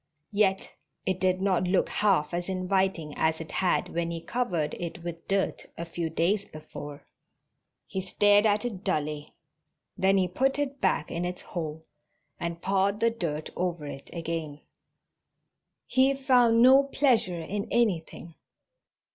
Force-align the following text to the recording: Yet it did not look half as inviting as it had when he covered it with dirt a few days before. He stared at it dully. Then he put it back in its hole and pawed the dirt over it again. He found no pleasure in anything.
Yet 0.31 0.71
it 1.05 1.19
did 1.19 1.43
not 1.43 1.67
look 1.67 1.89
half 1.89 2.33
as 2.33 2.49
inviting 2.49 3.13
as 3.15 3.39
it 3.39 3.51
had 3.51 3.89
when 3.89 4.09
he 4.09 4.19
covered 4.19 4.73
it 4.79 5.03
with 5.03 5.27
dirt 5.27 5.67
a 5.77 5.85
few 5.85 6.09
days 6.09 6.47
before. 6.47 7.05
He 7.85 8.01
stared 8.01 8.47
at 8.47 8.65
it 8.65 8.83
dully. 8.83 9.35
Then 9.95 10.17
he 10.17 10.27
put 10.27 10.57
it 10.57 10.81
back 10.81 11.11
in 11.11 11.23
its 11.23 11.43
hole 11.43 11.83
and 12.39 12.63
pawed 12.63 12.99
the 12.99 13.11
dirt 13.11 13.51
over 13.55 13.85
it 13.85 14.09
again. 14.11 14.61
He 15.85 16.15
found 16.15 16.63
no 16.63 16.85
pleasure 16.85 17.39
in 17.39 17.67
anything. 17.71 18.33